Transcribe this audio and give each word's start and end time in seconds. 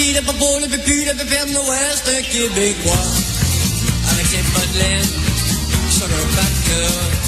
pipi, 0.00 0.14
le 0.14 0.22
popo, 0.22 0.46
le 0.60 0.66
pipi, 0.66 1.04
le 1.04 1.14
pépère 1.14 1.46
de 1.46 1.52
un 1.52 2.22
Québécois. 2.22 2.92
Avec 4.10 4.26
ses 4.26 4.42
bottes 4.52 4.78
sur 5.90 6.06
le 6.08 6.14
cœur. 6.68 7.20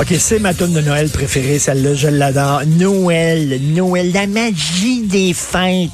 OK, 0.00 0.14
c'est 0.18 0.38
ma 0.38 0.54
tune 0.54 0.72
de 0.72 0.80
Noël 0.80 1.10
préférée, 1.10 1.58
celle-là, 1.58 1.94
je 1.94 2.08
l'adore. 2.08 2.62
Noël, 2.66 3.60
Noël, 3.60 4.12
la 4.12 4.26
magie 4.26 5.02
des 5.02 5.34
fêtes. 5.34 5.90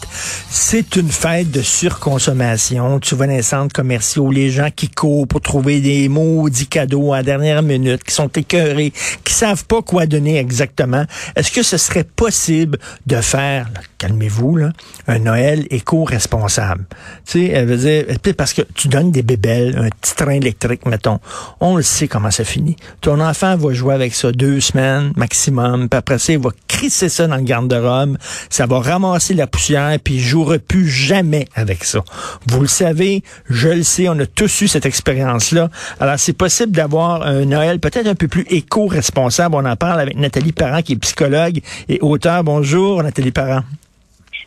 C'est 0.51 0.97
une 0.97 1.11
fête 1.11 1.51
de 1.51 1.61
surconsommation. 1.61 3.01
Tu 3.01 3.15
vois 3.15 3.27
dans 3.27 3.35
les 3.35 3.43
centres 3.43 3.75
commerciaux, 3.75 4.31
les 4.31 4.51
gens 4.51 4.71
qui 4.75 4.89
courent 4.89 5.29
pour 5.29 5.43
trouver 5.43 5.81
des 5.81 6.09
maudits 6.09 6.67
cadeaux 6.67 7.13
à 7.13 7.23
dernière 7.23 7.63
minute, 7.63 8.03
qui 8.03 8.15
sont 8.15 8.29
écœurés, 8.29 8.93
qui 9.25 9.35
savent 9.35 9.67
pas 9.67 9.83
quoi 9.83 10.07
donner 10.07 10.39
exactement. 10.39 11.05
Est-ce 11.37 11.53
que 11.53 11.63
ce 11.63 11.77
serait 11.77 12.05
possible 12.05 12.79
de 13.07 13.17
faire, 13.17 13.69
calmez-vous, 13.99 14.59
un 15.07 15.19
Noël 15.19 15.67
éco-responsable? 15.69 16.87
Tu 17.27 17.33
sais, 17.33 17.45
elle 17.49 17.67
veut 17.67 17.77
dire, 17.77 18.35
parce 18.35 18.55
que 18.55 18.63
tu 18.75 18.89
donnes 18.89 19.13
des 19.13 19.23
bébelles, 19.23 19.77
un 19.77 19.91
petit 19.91 20.15
train 20.15 20.33
électrique, 20.33 20.87
mettons. 20.87 21.21
On 21.61 21.77
le 21.77 21.83
sait 21.83 22.09
comment 22.09 22.31
ça 22.31 22.45
finit. 22.45 22.77
Ton 23.03 23.21
enfant 23.21 23.57
va 23.57 23.73
jouer 23.75 23.95
avec 23.95 24.15
ça 24.15 24.33
deux 24.33 24.61
semaines 24.61 25.13
maximum, 25.15 25.91
puis 25.91 25.99
après 25.99 26.19
ça, 26.19 26.33
il 26.33 26.39
va 26.39 26.51
crisser 26.67 27.11
ça 27.11 27.27
dans 27.27 27.37
le 27.37 27.43
garde-robe, 27.43 28.17
ça 28.49 28.67
va 28.67 28.81
ramasser 28.81 29.35
la 29.35 29.47
poussière, 29.47 29.99
puis 30.03 30.15
il 30.15 30.21
jouera 30.39 30.59
plus 30.59 30.89
jamais 30.89 31.47
avec 31.57 31.83
ça. 31.83 32.05
Vous 32.47 32.61
le 32.61 32.69
savez, 32.69 33.23
je 33.51 33.69
le 33.69 33.83
sais, 33.83 34.09
on 34.09 34.19
a 34.21 34.27
tous 34.27 34.63
eu 34.63 34.69
cette 34.69 34.87
expérience-là. 34.87 35.69
Alors, 35.99 36.19
c'est 36.19 36.33
possible 36.33 36.71
d'avoir 36.71 37.23
un 37.23 37.45
Noël 37.45 37.81
peut-être 37.81 38.07
un 38.07 38.15
peu 38.15 38.29
plus 38.29 38.47
éco-responsable. 38.49 39.57
On 39.57 39.65
en 39.65 39.75
parle 39.75 40.01
avec 40.01 40.17
Nathalie 40.17 40.53
Parent, 40.53 40.83
qui 40.83 40.93
est 40.93 40.97
psychologue 40.97 41.61
et 41.89 41.99
auteur. 42.03 42.45
Bonjour, 42.45 43.03
Nathalie 43.03 43.33
Parent. 43.33 43.63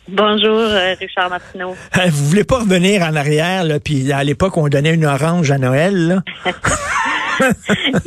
Bonjour, 0.08 0.58
euh, 0.58 0.94
Richard 0.98 1.28
Martineau. 1.28 1.76
Vous 1.94 2.24
voulez 2.28 2.44
pas 2.44 2.60
revenir 2.60 3.02
en 3.02 3.14
arrière, 3.14 3.62
là, 3.64 3.78
puis 3.78 4.10
à 4.12 4.24
l'époque, 4.24 4.56
on 4.56 4.68
donnait 4.68 4.94
une 4.94 5.04
orange 5.04 5.50
à 5.50 5.58
Noël, 5.58 5.94
là? 6.08 6.22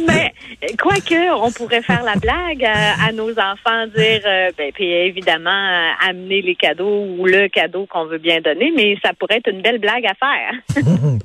Mais 0.07 0.33
quoique, 0.79 1.33
on 1.35 1.51
pourrait 1.51 1.81
faire 1.81 2.03
la 2.03 2.15
blague 2.15 2.63
à, 2.63 3.05
à 3.07 3.11
nos 3.11 3.31
enfants, 3.31 3.87
dire, 3.95 4.21
euh, 4.25 4.51
ben, 4.57 4.71
puis 4.73 4.85
évidemment, 4.91 5.49
euh, 5.49 6.09
amener 6.09 6.41
les 6.41 6.55
cadeaux 6.55 7.05
ou 7.17 7.25
le 7.25 7.47
cadeau 7.49 7.85
qu'on 7.87 8.05
veut 8.05 8.17
bien 8.17 8.41
donner, 8.41 8.71
mais 8.75 8.97
ça 9.03 9.11
pourrait 9.17 9.37
être 9.37 9.49
une 9.49 9.61
belle 9.61 9.79
blague 9.79 10.05
à 10.05 10.13
faire. 10.15 10.83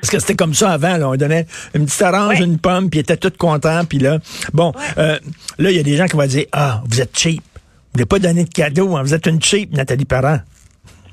Parce 0.00 0.10
que 0.10 0.18
c'était 0.20 0.34
comme 0.36 0.54
ça 0.54 0.70
avant, 0.70 0.96
là. 0.96 1.08
On 1.08 1.16
donnait 1.16 1.46
une 1.74 1.86
petite 1.86 2.02
orange, 2.02 2.38
Ouais. 2.38 2.44
une 2.44 2.58
pomme, 2.58 2.88
puis 2.88 3.00
ils 3.00 3.02
étaient 3.02 3.16
tous 3.16 3.36
contents, 3.36 3.84
puis 3.84 3.98
là, 3.98 4.18
bon, 4.52 4.72
euh, 4.98 5.18
là, 5.58 5.70
il 5.70 5.76
y 5.76 5.80
a 5.80 5.82
des 5.82 5.96
gens 5.96 6.06
qui 6.06 6.16
vont 6.16 6.26
dire, 6.26 6.46
ah, 6.52 6.82
vous 6.86 7.00
êtes 7.00 7.18
cheap. 7.18 7.40
Vous 7.40 7.98
voulez 7.98 8.06
pas 8.06 8.18
donner 8.18 8.44
de 8.44 8.48
cadeau, 8.48 8.96
hein. 8.96 9.02
vous 9.02 9.12
êtes 9.14 9.26
une 9.26 9.42
cheap, 9.42 9.72
Nathalie 9.72 10.04
Parent. 10.04 10.38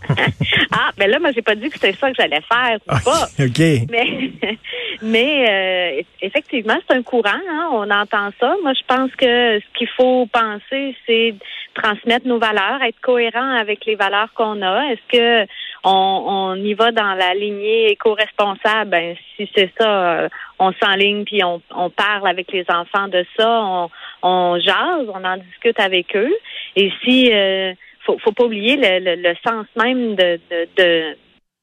ah, 0.72 0.92
ben 0.98 1.10
là, 1.10 1.20
moi, 1.20 1.32
j'ai 1.34 1.42
pas 1.42 1.56
dit 1.56 1.70
que 1.70 1.76
c'était 1.76 1.94
ça 1.94 2.10
que 2.10 2.16
j'allais 2.18 2.42
faire, 2.42 2.78
Ah, 2.88 2.96
ou 2.96 3.04
pas. 3.04 3.28
OK. 3.46 3.60
Mais, 3.90 4.32
mais 5.02 5.50
euh, 5.50 6.02
effectivement, 6.22 6.78
c'est 6.88 6.96
un 6.96 7.04
courant. 7.04 7.30
Hein, 7.50 7.70
on 7.72 7.90
entend 7.90 8.30
ça. 8.40 8.56
Moi, 8.64 8.74
je 8.74 8.86
pense 8.88 9.12
que 9.16 9.60
ce 9.60 9.78
qu'il 9.78 9.90
faut 9.90 10.28
penser, 10.28 10.96
c'est 11.06 11.36
transmettre 11.76 12.28
nos 12.28 12.40
valeurs, 12.40 12.82
être 12.82 13.00
cohérent 13.02 13.56
avec 13.58 13.86
les 13.86 13.96
valeurs 13.96 14.34
qu'on 14.34 14.62
a. 14.62 14.92
Est-ce 14.92 15.18
que 15.18 15.52
on, 15.84 16.24
on 16.28 16.56
y 16.56 16.74
va 16.74 16.92
dans 16.92 17.14
la 17.14 17.34
lignée 17.34 17.92
éco-responsable? 17.92 18.90
Ben, 18.90 19.16
si 19.36 19.50
c'est 19.56 19.72
ça, 19.80 20.24
euh, 20.24 20.30
on 20.58 20.74
s'enligne 20.74 21.24
puis 21.24 21.44
on, 21.44 21.62
on 21.72 21.90
parle 21.90 22.28
avec 22.28 22.52
les 22.52 22.66
enfants 22.70 23.08
de 23.08 23.26
ça. 23.38 23.62
On, 23.64 23.90
on 24.24 24.60
jase, 24.60 25.08
on 25.14 25.24
en 25.24 25.38
discute 25.38 25.80
avec 25.80 26.16
eux. 26.16 26.34
Et 26.76 26.92
si 27.04 27.32
euh, 27.32 27.74
faut, 28.06 28.18
faut 28.20 28.32
pas 28.32 28.46
oublier 28.46 28.76
le, 28.76 29.00
le, 29.00 29.16
le 29.22 29.36
sens 29.46 29.66
même 29.76 30.16
de, 30.16 30.40
de, 30.50 30.68
de 30.78 31.18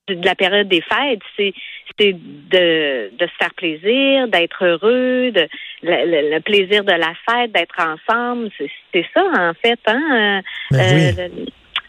de 0.09 0.25
la 0.25 0.35
période 0.35 0.69
des 0.69 0.83
fêtes, 0.83 1.21
c'est 1.37 1.53
c'est 1.99 2.13
de, 2.13 3.11
de 3.17 3.27
se 3.27 3.33
faire 3.39 3.55
plaisir, 3.55 4.29
d'être 4.29 4.65
heureux, 4.65 5.33
de 5.33 5.49
le, 5.83 6.39
plaisir 6.41 6.85
de 6.85 6.93
la 6.93 7.13
fête, 7.29 7.53
d'être 7.53 7.77
ensemble. 7.81 8.51
C'est 8.93 9.07
ça 9.15 9.25
en 9.37 9.53
fait, 9.55 9.81
hein. 9.87 10.43
Ben 10.71 10.95
oui. 10.95 11.15
Euh, 11.19 11.29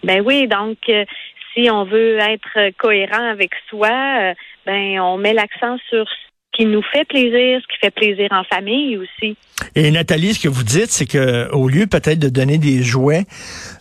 ben 0.03 0.21
oui, 0.25 0.47
donc 0.47 0.77
euh, 0.89 1.05
si 1.53 1.69
on 1.69 1.83
veut 1.83 2.17
être 2.19 2.71
cohérent 2.77 3.29
avec 3.29 3.51
soi, 3.69 3.89
euh, 3.89 4.33
ben 4.65 4.99
on 4.99 5.17
met 5.17 5.33
l'accent 5.33 5.77
sur 5.89 6.05
qui 6.57 6.65
nous 6.65 6.81
fait 6.91 7.05
plaisir, 7.05 7.61
ce 7.61 7.67
qui 7.67 7.79
fait 7.79 7.91
plaisir 7.91 8.27
en 8.31 8.43
famille 8.43 8.97
aussi. 8.97 9.37
Et 9.75 9.91
Nathalie, 9.91 10.33
ce 10.33 10.39
que 10.39 10.47
vous 10.47 10.63
dites, 10.63 10.89
c'est 10.89 11.05
que 11.05 11.49
au 11.51 11.67
lieu 11.67 11.85
peut-être 11.85 12.19
de 12.19 12.29
donner 12.29 12.57
des 12.57 12.81
jouets, 12.81 13.25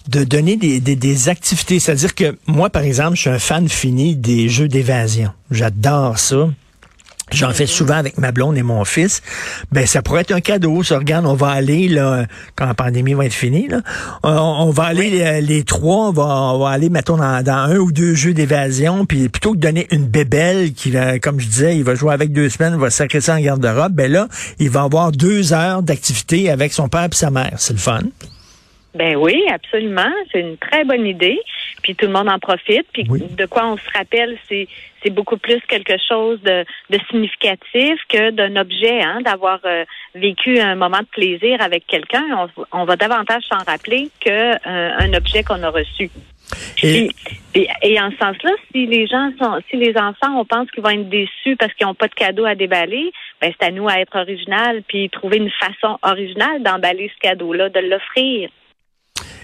de 0.08 0.24
donner 0.24 0.56
des, 0.56 0.78
des, 0.80 0.94
des 0.94 1.28
activités. 1.30 1.80
C'est-à-dire 1.80 2.14
que 2.14 2.36
moi, 2.46 2.68
par 2.68 2.82
exemple, 2.82 3.16
je 3.16 3.22
suis 3.22 3.30
un 3.30 3.38
fan 3.38 3.68
fini 3.68 4.14
des 4.14 4.48
jeux 4.48 4.68
d'évasion. 4.68 5.30
J'adore 5.50 6.18
ça. 6.18 6.48
J'en 7.32 7.50
fais 7.50 7.66
souvent 7.66 7.96
avec 7.96 8.18
ma 8.18 8.30
blonde 8.30 8.56
et 8.56 8.62
mon 8.62 8.84
fils. 8.84 9.20
Ben, 9.72 9.84
ça 9.84 10.00
pourrait 10.00 10.20
être 10.20 10.32
un 10.32 10.40
cadeau. 10.40 10.84
Ça, 10.84 10.98
regarde, 10.98 11.26
on 11.26 11.34
va 11.34 11.48
aller, 11.48 11.88
là, 11.88 12.24
quand 12.54 12.66
la 12.66 12.74
pandémie 12.74 13.14
va 13.14 13.26
être 13.26 13.34
finie, 13.34 13.66
là, 13.66 13.80
on, 14.22 14.30
on 14.30 14.70
va 14.70 14.84
aller 14.84 15.10
les, 15.10 15.40
les 15.40 15.64
trois, 15.64 16.08
on 16.08 16.12
va, 16.12 16.22
on 16.22 16.58
va 16.60 16.70
aller, 16.70 16.88
mettons, 16.88 17.16
dans, 17.16 17.42
dans 17.42 17.52
un 17.52 17.76
ou 17.78 17.90
deux 17.90 18.14
jeux 18.14 18.32
d'évasion, 18.32 19.06
puis 19.06 19.28
plutôt 19.28 19.52
que 19.52 19.56
de 19.56 19.62
donner 19.62 19.88
une 19.90 20.06
bébelle 20.06 20.72
qui 20.72 20.92
va, 20.92 21.18
comme 21.18 21.40
je 21.40 21.48
disais, 21.48 21.76
il 21.76 21.82
va 21.82 21.96
jouer 21.96 22.12
avec 22.12 22.32
deux 22.32 22.48
semaines, 22.48 22.74
il 22.74 22.80
va 22.80 22.90
sacrer 22.90 23.20
ça 23.20 23.34
en 23.34 23.40
garde-robe, 23.40 23.92
ben 23.92 24.10
là, 24.10 24.28
il 24.60 24.70
va 24.70 24.82
avoir 24.82 25.10
deux 25.10 25.52
heures 25.52 25.82
d'activité 25.82 26.48
avec 26.48 26.72
son 26.72 26.88
père 26.88 27.08
et 27.10 27.14
sa 27.14 27.30
mère. 27.30 27.54
C'est 27.56 27.72
le 27.72 27.80
fun. 27.80 28.02
Ben 28.96 29.14
oui, 29.16 29.42
absolument. 29.52 30.10
C'est 30.32 30.40
une 30.40 30.56
très 30.56 30.84
bonne 30.84 31.06
idée. 31.06 31.38
Puis 31.82 31.94
tout 31.94 32.06
le 32.06 32.12
monde 32.12 32.28
en 32.28 32.38
profite. 32.38 32.86
Puis 32.92 33.04
Oui. 33.08 33.22
de 33.30 33.46
quoi 33.46 33.66
on 33.66 33.76
se 33.76 33.90
rappelle, 33.94 34.36
c'est 34.48 34.66
c'est 35.02 35.10
beaucoup 35.10 35.36
plus 35.36 35.60
quelque 35.68 35.94
chose 36.08 36.40
de, 36.42 36.64
de 36.90 36.98
significatif 37.10 38.00
que 38.08 38.30
d'un 38.30 38.56
objet, 38.56 39.00
hein, 39.02 39.20
d'avoir 39.20 39.60
euh, 39.64 39.84
vécu 40.16 40.58
un 40.58 40.74
moment 40.74 40.98
de 40.98 41.06
plaisir 41.06 41.60
avec 41.60 41.86
quelqu'un. 41.86 42.24
On, 42.56 42.80
on 42.80 42.84
va 42.86 42.96
davantage 42.96 43.44
s'en 43.44 43.62
rappeler 43.64 44.08
que 44.24 44.30
euh, 44.30 44.56
un 44.98 45.12
objet 45.14 45.44
qu'on 45.44 45.62
a 45.62 45.68
reçu. 45.70 46.04
Et, 46.04 47.08
Puis- 47.08 47.10
et, 47.54 47.68
et 47.82 48.00
en 48.00 48.10
ce 48.10 48.16
sens-là, 48.16 48.50
si 48.72 48.86
les 48.86 49.06
gens 49.06 49.30
sont, 49.40 49.58
si 49.70 49.76
les 49.76 49.96
enfants, 49.96 50.40
on 50.40 50.44
pense 50.44 50.68
qu'ils 50.72 50.82
vont 50.82 50.90
être 50.90 51.08
déçus 51.08 51.56
parce 51.56 51.72
qu'ils 51.74 51.86
n'ont 51.86 51.94
pas 51.94 52.08
de 52.08 52.14
cadeau 52.14 52.44
à 52.44 52.54
déballer, 52.56 53.12
ben 53.40 53.52
c'est 53.60 53.66
à 53.66 53.70
nous 53.70 53.88
à 53.88 54.00
être 54.00 54.16
original 54.18 54.82
puis 54.88 55.08
trouver 55.10 55.36
une 55.36 55.50
façon 55.50 55.98
originale 56.02 56.62
d'emballer 56.62 57.12
ce 57.14 57.20
cadeau-là, 57.20 57.68
de 57.68 57.80
l'offrir. 57.80 58.48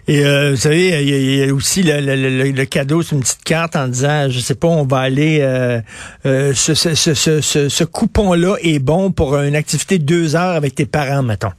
Et 0.09 0.25
euh, 0.25 0.51
vous 0.51 0.57
savez, 0.57 0.89
il 1.03 1.09
y, 1.09 1.15
a- 1.15 1.19
il 1.19 1.47
y 1.47 1.51
a 1.51 1.55
aussi 1.55 1.83
le, 1.83 2.01
le- 2.01 2.17
le- 2.17 2.51
le 2.51 2.65
cadeau, 2.65 3.03
c'est 3.03 3.15
une 3.15 3.21
petite 3.23 3.45
carte 3.45 3.77
en 3.77 3.89
disant, 3.89 4.29
je 4.29 4.41
sais 4.41 4.55
pas, 4.57 4.69
on 4.69 4.85
va 4.85 4.99
aller, 4.99 5.39
euh, 5.43 5.81
euh, 6.27 6.53
ce, 6.55 6.75
ce, 6.75 6.95
ce, 6.95 7.15
ce, 7.15 7.41
ce- 7.41 7.69
ce 7.69 7.85
coupon-là 7.85 8.57
est 8.63 8.79
bon 8.81 9.13
pour 9.13 9.37
une 9.39 9.55
activité 9.57 9.99
de 9.99 10.05
deux 10.05 10.35
heures 10.37 10.57
avec 10.57 10.75
tes 10.75 10.87
parents, 10.87 11.23
mettons. 11.23 11.53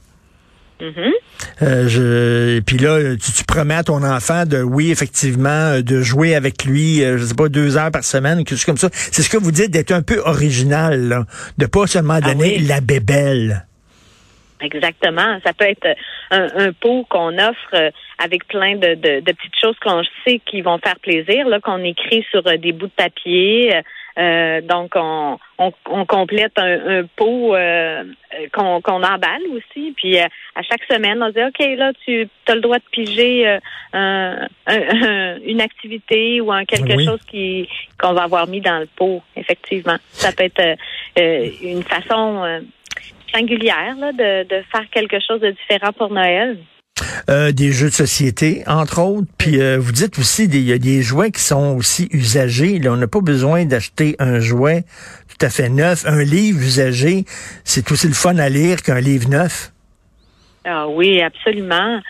Euh, 1.62 1.88
je, 1.88 2.56
et 2.56 2.60
puis 2.60 2.78
là, 2.78 3.16
tu, 3.16 3.32
tu 3.32 3.44
promets 3.44 3.74
à 3.74 3.84
ton 3.84 4.02
enfant 4.02 4.44
de, 4.44 4.60
oui, 4.60 4.90
effectivement, 4.90 5.80
de 5.80 6.02
jouer 6.02 6.34
avec 6.34 6.64
lui, 6.64 6.98
je 7.00 7.24
sais 7.24 7.34
pas, 7.34 7.48
deux 7.48 7.76
heures 7.76 7.90
par 7.90 8.04
semaine, 8.04 8.38
quelque 8.38 8.58
chose 8.58 8.64
comme 8.64 8.76
ça. 8.78 8.90
C'est 8.92 9.22
ce 9.22 9.30
que 9.30 9.36
vous 9.36 9.52
dites 9.52 9.70
d'être 9.70 9.92
un 9.92 10.02
peu 10.02 10.20
original, 10.24 11.08
là, 11.08 11.26
de 11.58 11.66
pas 11.66 11.86
seulement 11.86 12.14
Ah 12.22 12.32
donner 12.32 12.56
oui. 12.58 12.66
la 12.66 12.80
bébelle. 12.80 13.66
Exactement. 14.64 15.38
Ça 15.44 15.52
peut 15.52 15.66
être 15.66 15.86
un, 16.30 16.48
un 16.56 16.72
pot 16.72 17.06
qu'on 17.08 17.36
offre 17.38 17.74
euh, 17.74 17.90
avec 18.18 18.46
plein 18.48 18.76
de, 18.76 18.94
de, 18.94 19.20
de 19.20 19.32
petites 19.32 19.58
choses 19.60 19.76
qu'on 19.80 20.02
sait 20.26 20.40
qui 20.46 20.62
vont 20.62 20.78
faire 20.78 20.98
plaisir, 21.00 21.46
là, 21.48 21.60
qu'on 21.60 21.82
écrit 21.84 22.24
sur 22.30 22.46
euh, 22.46 22.56
des 22.56 22.72
bouts 22.72 22.86
de 22.86 22.92
papier. 22.92 23.80
Euh, 24.16 24.60
donc, 24.60 24.92
on, 24.94 25.38
on, 25.58 25.72
on 25.90 26.06
complète 26.06 26.52
un, 26.56 27.00
un 27.00 27.04
pot 27.16 27.54
euh, 27.56 27.58
euh, 28.04 28.04
qu'on 28.52 28.80
qu'on 28.80 29.02
emballe 29.02 29.42
aussi. 29.50 29.92
Puis, 29.96 30.18
euh, 30.20 30.24
à 30.54 30.62
chaque 30.62 30.84
semaine, 30.88 31.20
on 31.20 31.30
dit, 31.30 31.42
OK, 31.42 31.58
là, 31.76 31.90
tu 32.04 32.28
as 32.46 32.54
le 32.54 32.60
droit 32.60 32.78
de 32.78 32.84
piger 32.92 33.48
euh, 33.48 33.58
un- 33.92 34.46
un- 34.68 35.38
une 35.44 35.60
activité 35.60 36.40
ou 36.40 36.52
un 36.52 36.64
quelque 36.64 36.96
Oui. 36.96 37.04
chose 37.04 37.20
qui 37.28 37.68
qu'on 38.00 38.12
va 38.12 38.22
avoir 38.22 38.46
mis 38.46 38.60
dans 38.60 38.78
le 38.78 38.86
pot, 38.94 39.20
effectivement. 39.36 39.96
Ça 40.12 40.30
peut 40.30 40.44
être 40.44 40.60
euh, 40.60 40.76
euh, 41.18 41.48
une 41.62 41.82
façon... 41.82 42.60
singulière 43.34 43.96
là, 43.98 44.12
de, 44.12 44.48
de 44.48 44.62
faire 44.72 44.88
quelque 44.92 45.16
chose 45.26 45.40
de 45.40 45.50
différent 45.50 45.92
pour 45.92 46.10
Noël. 46.12 46.58
Euh, 47.28 47.50
des 47.50 47.72
jeux 47.72 47.88
de 47.88 47.94
société, 47.94 48.62
entre 48.66 49.00
autres. 49.00 49.26
Puis 49.36 49.60
euh, 49.60 49.78
vous 49.78 49.90
dites 49.92 50.16
aussi, 50.18 50.46
des- 50.46 50.58
il 50.60 50.66
y 50.66 50.72
a 50.72 50.78
des 50.78 51.02
jouets 51.02 51.32
qui 51.32 51.40
sont 51.40 51.74
aussi 51.76 52.08
usagés. 52.12 52.78
Là, 52.78 52.92
on 52.92 52.96
n'a 52.96 53.08
pas 53.08 53.20
besoin 53.20 53.64
d'acheter 53.64 54.14
un 54.20 54.38
jouet 54.38 54.84
tout 55.28 55.44
à 55.44 55.50
fait 55.50 55.68
neuf. 55.68 56.06
Un 56.06 56.22
livre 56.22 56.60
usagé, 56.60 57.24
c'est 57.64 57.90
aussi 57.90 58.06
le 58.06 58.14
fun 58.14 58.38
à 58.38 58.48
lire 58.48 58.82
qu'un 58.82 59.00
livre 59.00 59.28
neuf. 59.28 59.72
Ah 60.64 60.86
oui, 60.88 61.20
absolument. 61.20 62.00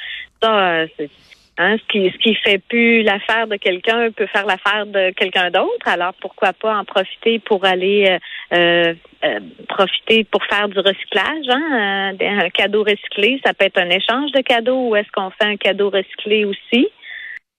Ça, 0.43 0.59
euh, 0.82 0.87
c'est 0.99 1.11
hein, 1.59 1.77
ce 1.79 1.85
qui 1.93 2.11
ce 2.11 2.19
qui 2.19 2.35
fait 2.35 2.59
plus 2.59 3.03
l'affaire 3.03 3.47
de 3.47 3.56
quelqu'un 3.56 4.11
peut 4.11 4.27
faire 4.27 4.47
l'affaire 4.47 4.87
de 4.87 5.11
quelqu'un 5.11 5.51
d'autre. 5.51 5.87
Alors 5.87 6.15
pourquoi 6.21 6.53
pas 6.53 6.77
en 6.77 6.85
profiter 6.85 7.39
pour 7.39 7.65
aller 7.65 8.06
euh, 8.09 8.19
euh, 8.55 8.95
euh, 9.25 9.41
profiter 9.69 10.25
pour 10.25 10.45
faire 10.45 10.69
du 10.69 10.79
recyclage, 10.79 11.49
hein? 11.49 12.12
euh, 12.21 12.45
un 12.45 12.51
cadeau 12.51 12.83
recyclé, 12.83 13.41
ça 13.45 13.55
peut 13.55 13.65
être 13.65 13.79
un 13.79 13.89
échange 13.89 14.33
de 14.33 14.41
cadeaux 14.43 14.89
ou 14.89 14.97
est-ce 14.97 15.11
qu'on 15.12 15.31
fait 15.31 15.47
un 15.47 15.56
cadeau 15.56 15.91
recyclé 15.91 16.45
aussi? 16.45 16.89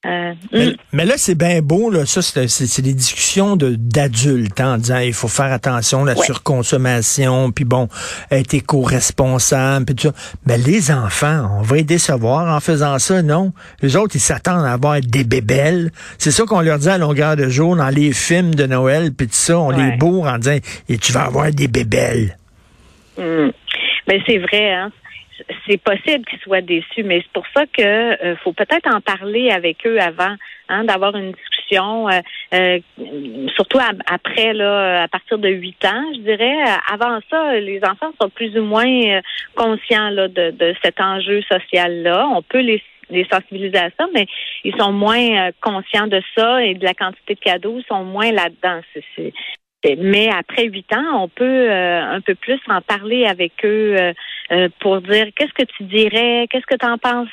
Euh, 0.05 0.33
Mais, 0.51 0.65
mm. 0.67 0.75
mais 0.93 1.05
là, 1.05 1.13
c'est 1.17 1.33
bien 1.35 1.61
beau, 1.61 1.89
là. 1.89 2.05
Ça, 2.05 2.21
c'est 2.21 2.81
des 2.81 2.93
discussions 2.93 3.55
de- 3.55 3.75
d'adultes 3.75 4.59
hein, 4.61 4.75
en 4.75 4.77
disant 4.77 4.99
il 4.99 5.13
faut 5.13 5.27
faire 5.27 5.51
attention 5.51 6.03
à 6.03 6.05
la 6.13 6.17
Ouais. 6.19 6.25
surconsommation, 6.25 7.51
puis 7.51 7.65
bon, 7.65 7.87
être 8.29 8.53
éco-responsable, 8.53 9.85
puis 9.85 9.95
tout 9.95 10.07
ça. 10.09 10.13
Mais 10.45 10.57
les 10.57 10.91
enfants, 10.91 11.57
on 11.59 11.61
va 11.63 11.77
les 11.77 11.83
décevoir 11.83 12.55
en 12.55 12.59
faisant 12.59 12.99
ça, 12.99 13.21
non? 13.23 13.51
Les 13.81 13.95
autres, 13.95 14.15
ils 14.15 14.19
s'attendent 14.21 14.65
à 14.65 14.73
avoir 14.73 14.99
des 15.01 15.23
bébelles. 15.23 15.91
C'est 16.19 16.31
ça 16.31 16.43
qu'on 16.43 16.61
leur 16.61 16.77
dit 16.77 16.89
à 16.89 16.97
longueur 16.99 17.35
de 17.35 17.49
jour 17.49 17.75
dans 17.75 17.89
les 17.89 18.13
films 18.13 18.53
de 18.53 18.67
Noël, 18.67 19.11
puis 19.11 19.27
tout 19.27 19.33
ça, 19.33 19.57
on 19.57 19.71
les 19.71 19.97
bourre 19.97 20.27
en 20.27 20.37
disant 20.37 20.57
et 20.87 20.97
tu 20.99 21.11
vas 21.13 21.23
avoir 21.23 21.51
des 21.51 21.67
bébelles. 21.67 22.37
Mm. 23.17 23.49
Ben 24.07 24.21
c'est 24.27 24.37
vrai, 24.37 24.71
hein. 24.71 24.91
C'est 25.67 25.81
possible 25.81 26.25
qu'ils 26.25 26.39
soient 26.39 26.61
déçus, 26.61 27.03
mais 27.03 27.21
c'est 27.21 27.31
pour 27.33 27.45
ça 27.55 27.65
que 27.65 27.81
euh, 27.81 28.35
faut 28.37 28.53
peut-être 28.53 28.93
en 28.93 29.01
parler 29.01 29.49
avec 29.49 29.85
eux 29.85 29.99
avant, 29.99 30.35
hein, 30.69 30.83
d'avoir 30.85 31.15
une 31.15 31.31
discussion, 31.31 32.07
euh, 32.09 32.19
euh, 32.53 32.79
surtout 33.55 33.79
après 34.07 34.53
là, 34.53 35.03
à 35.03 35.07
partir 35.07 35.37
de 35.37 35.49
8 35.49 35.85
ans, 35.85 36.03
je 36.15 36.19
dirais. 36.21 36.55
Avant 36.91 37.19
ça, 37.29 37.59
les 37.59 37.81
enfants 37.83 38.11
sont 38.21 38.29
plus 38.29 38.57
ou 38.57 38.63
moins 38.63 38.85
euh, 38.87 39.21
conscients 39.55 40.09
là 40.09 40.27
de, 40.27 40.51
de 40.51 40.75
cet 40.83 40.99
enjeu 41.01 41.41
social 41.51 42.03
là. 42.03 42.27
On 42.33 42.41
peut 42.41 42.61
les 42.61 42.81
les 43.09 43.27
sensibiliser 43.31 43.77
à 43.77 43.89
ça, 43.97 44.07
mais 44.13 44.25
ils 44.63 44.75
sont 44.77 44.91
moins 44.91 45.47
euh, 45.47 45.51
conscients 45.61 46.07
de 46.07 46.21
ça 46.35 46.63
et 46.63 46.73
de 46.73 46.83
la 46.83 46.93
quantité 46.93 47.35
de 47.35 47.39
cadeaux, 47.39 47.77
ils 47.77 47.85
sont 47.88 48.03
moins 48.03 48.31
là-dedans. 48.31 48.81
C'est- 49.15 49.33
mais 49.97 50.29
après 50.29 50.65
huit 50.65 50.91
ans, 50.93 51.23
on 51.23 51.27
peut 51.27 51.43
euh, 51.69 52.01
un 52.01 52.21
peu 52.21 52.35
plus 52.35 52.59
en 52.67 52.81
parler 52.81 53.25
avec 53.25 53.53
eux 53.63 53.95
euh, 53.99 54.13
euh, 54.51 54.69
pour 54.79 55.01
dire 55.01 55.27
qu'est-ce 55.35 55.53
que 55.53 55.69
tu 55.77 55.83
dirais, 55.83 56.47
qu'est-ce 56.49 56.65
que 56.65 56.77
tu 56.77 56.85
en 56.85 56.97
penses 56.97 57.29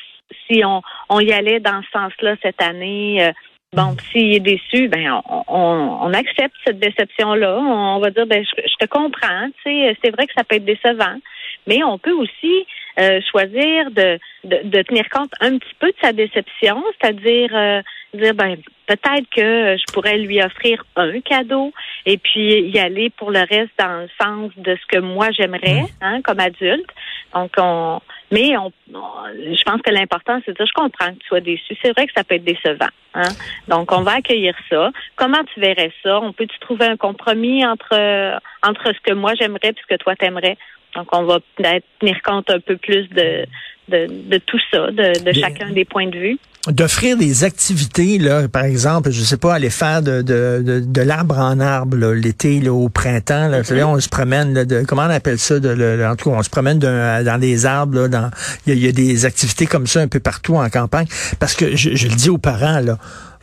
si 0.51 0.65
on, 0.65 0.83
on 1.09 1.21
y 1.21 1.33
allait 1.33 1.61
dans 1.61 1.83
ce 1.83 1.91
sens-là 1.99 2.37
cette 2.43 2.63
année. 2.63 3.33
Bon, 3.75 3.97
s'il 4.11 4.35
est 4.35 4.41
déçu, 4.41 4.89
ben 4.89 5.21
on, 5.29 5.45
on, 5.49 5.99
on 6.03 6.13
accepte 6.13 6.55
cette 6.67 6.79
déception-là. 6.79 7.59
On 7.59 8.01
va 8.01 8.11
dire, 8.11 8.27
ben 8.27 8.45
je, 8.45 8.63
je 8.63 8.77
te 8.79 8.87
comprends. 8.87 9.49
Tu 9.65 9.71
sais, 9.71 9.97
c'est 10.03 10.11
vrai 10.11 10.27
que 10.27 10.33
ça 10.37 10.45
peut 10.45 10.57
être 10.57 10.65
décevant, 10.65 11.19
mais 11.67 11.83
on 11.83 11.99
peut 11.99 12.13
aussi 12.13 12.67
euh, 12.99 13.21
choisir 13.31 13.91
de, 13.91 14.19
de, 14.45 14.61
de 14.65 14.83
tenir 14.83 15.09
compte 15.09 15.33
un 15.41 15.57
petit 15.59 15.75
peu 15.79 15.89
de 15.89 15.97
sa 16.03 16.13
déception, 16.13 16.83
c'est-à-dire 17.01 17.51
euh, 17.55 17.81
dire 18.15 18.35
ben 18.35 18.57
peut-être 18.87 19.27
que 19.35 19.77
je 19.79 19.93
pourrais 19.93 20.19
lui 20.19 20.43
offrir 20.43 20.85
un 20.97 21.21
cadeau 21.21 21.73
et 22.05 22.19
puis 22.19 22.61
y 22.71 22.79
aller 22.79 23.11
pour 23.11 23.31
le 23.31 23.41
reste 23.41 23.71
dans 23.79 24.03
le 24.03 24.09
sens 24.21 24.51
de 24.57 24.77
ce 24.77 24.87
que 24.87 24.99
moi 24.99 25.31
j'aimerais 25.31 25.85
hein, 26.01 26.21
comme 26.23 26.41
adulte. 26.41 26.91
Donc 27.35 27.53
on 27.59 28.01
mais 28.31 28.57
on, 28.57 28.73
on- 28.95 29.55
je 29.55 29.63
pense 29.63 29.81
que 29.83 29.91
l'important 29.91 30.41
c'est 30.45 30.53
de 30.53 30.57
dire 30.57 30.67
je 30.67 30.73
comprends 30.73 31.09
que 31.13 31.19
tu 31.19 31.27
sois 31.27 31.41
déçu. 31.41 31.77
C'est 31.83 31.93
vrai 31.93 32.07
que 32.07 32.13
ça 32.15 32.25
peut 32.25 32.35
être 32.35 32.45
décevant. 32.45 32.89
Hein? 33.15 33.29
Donc 33.69 33.93
on 33.93 34.03
va 34.03 34.17
accueillir 34.17 34.55
ça. 34.69 34.91
Comment 35.17 35.43
tu 35.55 35.61
verrais 35.61 35.93
ça? 36.03 36.21
On 36.21 36.33
peut 36.33 36.47
tu 36.47 36.59
trouver 36.59 36.87
un 36.87 36.97
compromis 36.97 37.65
entre 37.65 38.39
entre 38.63 38.93
ce 38.95 39.01
que 39.03 39.15
moi 39.15 39.33
j'aimerais 39.39 39.71
et 39.71 39.75
ce 39.81 39.95
que 39.95 39.99
toi 39.99 40.17
t'aimerais? 40.17 40.57
Donc 40.95 41.09
on 41.13 41.23
va 41.25 41.39
peut-être 41.57 41.87
tenir 42.01 42.21
compte 42.23 42.51
un 42.51 42.61
peu 42.61 42.77
plus 42.77 43.09
de 43.09 43.47
de, 43.89 44.07
de 44.09 44.39
tout 44.39 44.61
ça, 44.71 44.91
de, 44.91 45.25
de 45.25 45.33
chacun 45.33 45.71
des 45.71 45.85
points 45.85 46.07
de 46.07 46.17
vue. 46.19 46.39
D'offrir 46.69 47.17
des 47.17 47.43
activités, 47.45 48.19
là, 48.19 48.47
par 48.49 48.65
exemple, 48.65 49.11
je 49.11 49.23
sais 49.23 49.37
pas, 49.37 49.55
aller 49.55 49.71
faire 49.71 50.01
de, 50.01 50.23
de, 50.23 50.63
de, 50.65 50.81
de 50.81 51.01
l'arbre 51.03 51.39
en 51.39 51.59
arbre 51.59 51.97
là, 51.97 52.15
l'été, 52.15 52.69
au 52.69 52.89
printemps. 52.89 53.49
Là, 53.49 53.63
on 53.89 53.99
se 53.99 54.09
promène, 54.09 54.55
là, 54.55 54.65
de, 54.65 54.85
comment 54.87 55.03
on 55.03 55.11
appelle 55.11 55.39
ça? 55.41 55.59
De, 55.59 55.71
le- 55.71 56.07
en 56.07 56.15
tout 56.15 56.31
cas, 56.31 56.37
on 56.37 56.43
se 56.43 56.51
promène 56.51 56.79
d'un- 56.79 57.25
dans 57.25 57.39
des 57.39 57.67
arbres. 57.67 57.99
Là, 58.03 58.09
dans, 58.09 58.31
il 58.67 58.75
y, 58.75 58.77
a- 58.77 58.77
il 58.79 58.85
y 58.85 58.89
a 58.89 58.93
des 58.93 59.25
activités 59.25 59.67
comme 59.67 59.87
ça 59.89 60.01
un 60.01 60.09
peu 60.09 60.21
partout 60.21 60.55
en 60.55 60.69
campagne. 60.71 61.07
Parce 61.41 61.55
que 61.55 61.75
je, 61.75 61.97
je 61.97 62.07
le 62.09 62.15
dis 62.15 62.31
aux 62.31 62.39
parents, 62.39 62.79
là, 62.81 62.97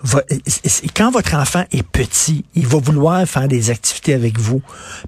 va- 0.04 0.24
quand 0.96 1.12
votre 1.12 1.36
enfant 1.36 1.64
est 1.72 1.84
petit, 1.84 2.46
il 2.56 2.66
va 2.68 2.78
vouloir 2.80 3.26
faire 3.28 3.48
des 3.48 3.70
activités 3.70 4.14
avec 4.14 4.40
vous, 4.40 4.62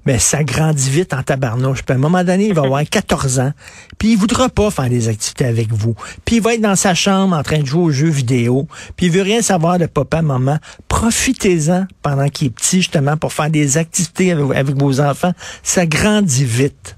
mais 0.06 0.18
ça 0.18 0.44
grandit 0.44 0.90
vite 0.90 1.14
en 1.14 1.22
tabarnouche. 1.22 1.82
Puis 1.82 1.92
à 1.92 1.96
un 1.96 2.00
moment 2.00 2.22
donné, 2.24 2.48
il 2.48 2.54
va 2.54 2.62
avoir 2.62 2.82
14 2.90 3.38
ans, 3.40 3.52
puis 3.98 4.12
il 4.12 4.18
voudra 4.18 4.48
pas 4.48 4.70
faire 4.70 4.88
des 4.88 5.08
activités 5.08 5.44
avec 5.46 5.72
vous. 5.72 5.94
Puis 6.24 6.36
il 6.36 6.42
va 6.42 6.54
être 6.54 6.60
dans 6.60 6.76
sa 6.76 6.94
chambre 6.94 7.36
en 7.36 7.42
train 7.42 7.60
de 7.60 7.66
jouer 7.66 7.82
aux 7.82 7.90
jeux 7.90 8.08
vidéo, 8.10 8.68
puis 8.96 9.06
il 9.06 9.12
veut 9.12 9.22
rien 9.22 9.42
savoir 9.42 9.78
de 9.78 9.86
papa, 9.86 10.22
maman. 10.22 10.58
Profitez-en 10.88 11.86
pendant 12.02 12.28
qu'il 12.28 12.48
est 12.48 12.50
petit, 12.50 12.78
justement, 12.78 13.16
pour 13.16 13.32
faire 13.32 13.50
des 13.50 13.76
activités 13.76 14.32
avec, 14.32 14.56
avec 14.56 14.76
vos 14.76 15.00
enfants. 15.00 15.32
Ça 15.62 15.86
grandit 15.86 16.44
vite. 16.44 16.96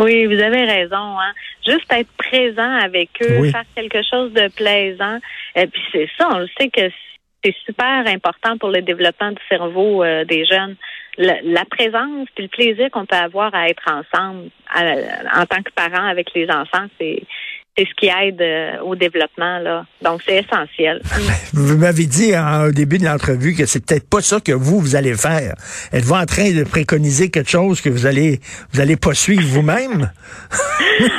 Oui, 0.00 0.26
vous 0.26 0.40
avez 0.40 0.64
raison. 0.64 1.18
Hein? 1.20 1.32
Juste 1.66 1.92
être 1.92 2.10
présent 2.16 2.70
avec 2.80 3.10
eux, 3.22 3.38
Oui. 3.40 3.50
faire 3.52 3.64
quelque 3.76 4.02
chose 4.02 4.32
de 4.32 4.48
plaisant. 4.48 5.18
Et 5.54 5.66
puis 5.66 5.82
c'est 5.92 6.08
ça, 6.18 6.28
on 6.32 6.38
le 6.38 6.48
sait 6.58 6.70
que 6.70 6.90
c'est 7.44 7.54
super 7.66 8.04
important 8.06 8.56
pour 8.58 8.70
le 8.70 8.82
développement 8.82 9.30
du 9.32 9.42
cerveau 9.48 10.02
euh, 10.02 10.24
des 10.24 10.44
jeunes. 10.46 10.76
La, 11.18 11.36
la 11.42 11.64
présence 11.66 12.26
puis 12.34 12.44
le 12.44 12.48
plaisir 12.48 12.90
qu'on 12.90 13.04
peut 13.04 13.16
avoir 13.16 13.54
à 13.54 13.68
être 13.68 13.82
ensemble 13.86 14.48
à- 14.72 15.40
en 15.42 15.46
tant 15.46 15.62
que 15.62 15.70
parents 15.74 16.06
avec 16.06 16.32
les 16.34 16.48
enfants, 16.50 16.86
c'est 16.98 17.22
c'est 17.76 17.86
ce 17.86 17.94
qui 17.94 18.06
aide 18.08 18.40
euh, 18.42 18.80
au 18.82 18.94
développement 18.96 19.58
là. 19.58 19.86
Donc 20.02 20.20
c'est 20.26 20.44
essentiel. 20.44 21.00
Vous 21.54 21.78
m'avez 21.78 22.04
dit 22.06 22.36
en- 22.36 22.66
au 22.68 22.70
début 22.72 22.98
de 22.98 23.04
l'entrevue 23.04 23.54
que 23.54 23.64
c'est 23.64 23.84
peut-être 23.84 24.08
pas 24.08 24.20
ça 24.20 24.40
que 24.40 24.52
vous, 24.52 24.78
vous 24.78 24.94
allez 24.96 25.14
faire. 25.14 25.54
Êtes-vous 25.92 26.14
en 26.14 26.26
train 26.26 26.50
de 26.52 26.64
préconiser 26.64 27.30
quelque 27.30 27.48
chose 27.50 27.80
que 27.80 27.88
vous 27.88 28.04
allez, 28.06 28.40
vous 28.72 28.80
allez 28.80 28.96
pas 28.96 29.14
suivre 29.14 29.42
vous-même? 29.46 30.10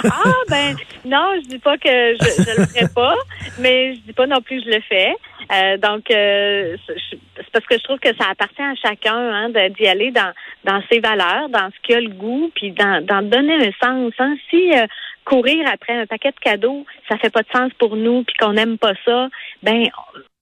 Ah 0.05 0.31
ben 0.49 0.75
non, 1.03 1.33
je 1.43 1.49
dis 1.49 1.59
pas 1.59 1.77
que 1.77 1.89
je, 1.89 2.43
je 2.43 2.61
le 2.61 2.65
ferai 2.67 2.87
pas, 2.93 3.15
mais 3.59 3.95
je 3.95 3.99
dis 4.01 4.13
pas 4.13 4.27
non 4.27 4.39
plus 4.41 4.61
que 4.61 4.69
je 4.69 4.75
le 4.75 4.81
fais. 4.87 5.11
Euh, 5.51 5.77
donc 5.77 6.09
euh, 6.11 6.77
c'est 7.35 7.51
parce 7.51 7.65
que 7.65 7.77
je 7.77 7.83
trouve 7.83 7.99
que 7.99 8.15
ça 8.15 8.25
appartient 8.31 8.61
à 8.61 8.75
chacun 8.75 9.15
hein, 9.17 9.49
d'y 9.77 9.87
aller 9.87 10.11
dans 10.11 10.31
dans 10.63 10.81
ses 10.89 10.99
valeurs, 10.99 11.49
dans 11.49 11.69
ce 11.75 11.81
qu'il 11.85 11.95
a 11.95 12.01
le 12.01 12.09
goût, 12.09 12.51
puis 12.55 12.71
dans, 12.71 13.03
dans 13.05 13.21
donner 13.27 13.55
un 13.55 13.71
sens. 13.85 14.13
Hein. 14.19 14.35
Si 14.49 14.71
euh, 14.73 14.85
courir 15.23 15.65
après 15.71 15.93
un 15.93 16.05
paquet 16.05 16.31
de 16.31 16.39
cadeaux, 16.39 16.85
ça 17.09 17.17
fait 17.17 17.29
pas 17.29 17.41
de 17.41 17.47
sens 17.55 17.71
pour 17.79 17.95
nous, 17.95 18.23
puis 18.23 18.35
qu'on 18.39 18.53
n'aime 18.53 18.77
pas 18.77 18.93
ça, 19.05 19.27
ben 19.61 19.87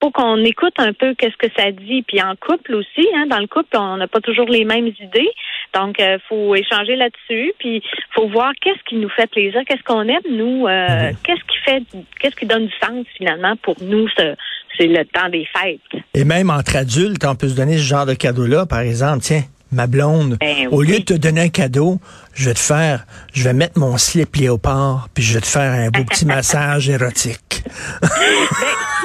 faut 0.03 0.09
qu'on 0.11 0.37
écoute 0.43 0.73
un 0.79 0.93
peu 0.93 1.13
qu'est-ce 1.13 1.37
que 1.37 1.51
ça 1.55 1.71
dit. 1.71 2.01
Puis 2.07 2.19
en 2.21 2.35
couple 2.35 2.73
aussi, 2.73 3.07
hein, 3.15 3.27
dans 3.27 3.37
le 3.37 3.45
couple, 3.45 3.77
on 3.77 3.97
n'a 3.97 4.07
pas 4.07 4.19
toujours 4.19 4.47
les 4.49 4.65
mêmes 4.65 4.87
idées. 4.99 5.29
Donc, 5.75 5.97
il 5.99 6.17
faut 6.27 6.55
échanger 6.55 6.95
là-dessus. 6.95 7.53
Puis 7.59 7.83
faut 8.15 8.27
voir 8.27 8.51
qu'est-ce 8.59 8.83
qui 8.89 8.95
nous 8.95 9.09
fait 9.09 9.29
plaisir, 9.29 9.61
qu'est-ce 9.67 9.83
qu'on 9.83 10.01
aime, 10.07 10.21
nous, 10.31 10.65
euh, 10.67 11.11
qu'est-ce 11.23 11.41
qui 11.43 11.57
fait 11.63 11.83
qu'est-ce 12.19 12.35
qui 12.35 12.47
donne 12.47 12.65
du 12.65 12.73
sens 12.83 13.05
finalement 13.15 13.55
pour 13.57 13.75
nous, 13.81 14.07
ce- 14.17 14.35
c'est 14.75 14.87
le 14.87 15.05
temps 15.05 15.29
des 15.29 15.45
fêtes. 15.55 16.01
Et 16.15 16.23
même 16.23 16.49
entre 16.49 16.77
adultes, 16.77 17.23
on 17.23 17.35
peut 17.35 17.49
se 17.49 17.55
donner 17.55 17.77
ce 17.77 17.83
genre 17.83 18.07
de 18.07 18.15
cadeau-là. 18.15 18.65
Par 18.65 18.79
exemple, 18.79 19.19
tiens, 19.21 19.43
ma 19.71 19.87
blonde, 19.87 20.37
Ben 20.39 20.67
au 20.71 20.79
oui. 20.79 20.87
lieu 20.87 20.99
de 20.99 21.03
te 21.05 21.13
donner 21.13 21.41
un 21.41 21.49
cadeau, 21.49 21.99
je 22.33 22.45
vais 22.49 22.53
te 22.53 22.59
faire, 22.59 23.05
je 23.33 23.43
vais 23.43 23.53
mettre 23.53 23.79
mon 23.79 23.97
slip 23.97 24.35
léopard, 24.35 25.09
puis 25.13 25.23
je 25.23 25.35
vais 25.35 25.41
te 25.41 25.47
faire 25.47 25.71
un 25.71 25.89
beau 25.89 26.03
petit 26.03 26.25
massage 26.25 26.89
érotique. 26.89 27.63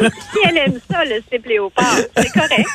Ben, 0.00 0.10
si 0.10 0.38
elle 0.48 0.56
aime 0.58 0.78
ça, 0.90 1.04
le 1.04 1.22
slip 1.28 1.46
léopard, 1.46 1.96
c'est 2.16 2.30
correct. 2.32 2.68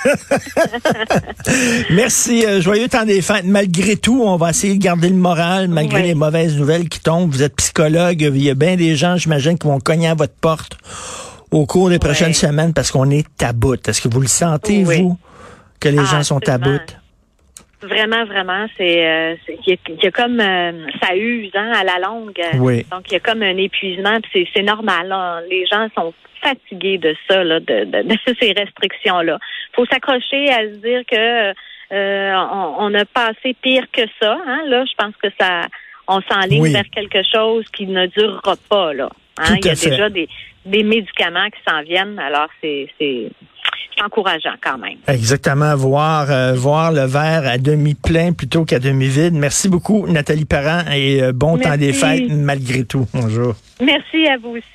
Merci, 1.92 2.46
euh, 2.46 2.62
joyeux 2.62 2.88
temps 2.88 3.06
des 3.06 3.22
fêtes. 3.22 3.46
Malgré 3.46 3.96
tout, 3.96 4.24
on 4.24 4.38
va 4.38 4.50
essayer 4.52 4.76
de 4.76 4.82
garder 4.84 5.10
le 5.10 5.16
moral, 5.16 5.68
malgré 5.68 6.02
Oui. 6.02 6.08
les 6.08 6.16
mauvaises 6.16 6.56
nouvelles 6.58 6.90
qui 6.90 7.00
tombent. 7.00 7.32
Vous 7.32 7.44
êtes 7.44 7.56
psychologue, 7.56 8.22
il 8.22 8.42
y 8.44 8.50
a 8.50 8.56
bien 8.56 8.76
des 8.76 8.96
gens, 8.96 9.18
j'imagine, 9.18 9.58
qui 9.58 9.68
vont 9.68 9.80
cogner 9.80 10.08
à 10.08 10.16
votre 10.16 10.34
porte 10.34 10.78
au 11.52 11.66
cours 11.66 11.90
des 11.90 12.00
prochaines 12.00 12.34
semaines 12.34 12.74
parce 12.74 12.92
qu'on 12.92 13.10
est 13.12 13.26
à 13.44 13.54
bout. 13.54 13.88
Est-ce 13.88 14.02
que 14.02 14.08
vous 14.08 14.22
le 14.22 14.28
sentez, 14.28 14.84
vous, 14.84 15.18
que 15.80 15.90
les 15.90 16.00
Ah, 16.00 16.06
gens 16.06 16.24
sont 16.24 16.48
à 16.50 16.58
bout? 16.58 16.80
Vraiment, 17.84 18.26
vraiment, 18.26 18.68
c'est 18.78 19.08
euh, 19.08 19.36
il 19.66 19.72
y, 19.72 19.74
a- 19.74 19.78
il 19.90 20.04
y 20.04 20.08
a 20.08 20.12
comme 20.12 20.40
euh, 20.40 20.88
ça 21.02 21.16
use 21.16 21.52
hein, 21.56 21.72
à 21.76 21.84
la 21.84 21.98
longue. 22.00 22.40
Oui. 22.60 22.86
Donc 22.92 23.04
il 23.10 23.14
y 23.14 23.16
a 23.16 23.20
comme 23.20 23.42
un 23.42 23.58
épuisement, 23.58 24.20
puis 24.32 24.48
c'est 24.56 24.62
normal. 24.64 25.08
là. 25.08 25.42
Les 25.50 25.66
gens 25.66 25.88
sont 25.98 26.14
fatigués 26.44 26.98
de 26.98 27.16
ça, 27.30 27.44
là, 27.44 27.60
de, 27.60 27.86
de, 27.86 28.02
de 28.04 28.16
ces 28.40 28.52
restrictions 28.54 29.22
là. 29.22 29.40
Faut 29.74 29.86
s'accrocher 29.86 30.50
à 30.50 30.60
se 30.62 30.78
dire 30.78 31.02
que 31.10 31.54
euh, 31.94 32.34
on, 32.36 32.76
on 32.80 32.94
a 32.94 33.06
passé 33.06 33.56
pire 33.62 33.86
que 33.92 34.02
ça. 34.22 34.38
Hein, 34.48 34.62
là, 34.68 34.84
je 34.86 34.94
pense 34.98 35.16
que 35.18 35.28
ça, 35.40 35.68
on 36.08 36.22
s'enligne 36.22 36.62
Oui. 36.64 36.74
vers 36.74 36.90
quelque 36.94 37.22
chose 37.34 37.66
qui 37.74 37.86
ne 37.88 38.06
durera 38.08 38.56
pas 38.70 38.94
là. 38.94 39.10
Hein, 39.42 39.56
il 39.58 39.66
y 39.66 39.70
a 39.70 39.76
fait. 39.76 39.90
déjà 39.90 40.10
des, 40.10 40.30
des 40.66 40.84
médicaments 40.84 41.48
qui 41.50 41.60
s'en 41.70 41.82
viennent. 41.84 42.20
Alors 42.20 42.48
c'est 42.62 42.88
encourageant 44.04 44.56
quand 44.62 44.78
même. 44.78 44.98
Exactement, 45.08 45.76
voir 45.76 46.32
euh, 46.32 46.54
voir 46.54 46.92
le 46.92 47.06
verre 47.06 47.48
à 47.48 47.58
demi 47.58 47.94
plein 47.94 48.34
plutôt 48.34 48.66
qu'à 48.66 48.80
demi 48.80 49.08
vide. 49.08 49.34
Merci 49.34 49.70
beaucoup, 49.70 50.08
Nathalie 50.08 50.46
Parent, 50.46 50.90
et 50.92 51.22
euh, 51.22 51.32
bon 51.34 51.58
temps 51.58 51.78
des 51.78 51.94
fêtes 51.94 52.30
malgré 52.30 52.84
tout. 52.84 53.06
Bonjour. 53.14 53.56
Merci 53.82 54.28
à 54.28 54.38
vous 54.38 54.50
aussi. 54.52 54.64